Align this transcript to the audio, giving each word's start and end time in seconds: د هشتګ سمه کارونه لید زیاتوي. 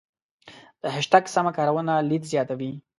د 0.81 0.83
هشتګ 0.95 1.23
سمه 1.35 1.51
کارونه 1.57 1.93
لید 2.09 2.23
زیاتوي. 2.31 2.71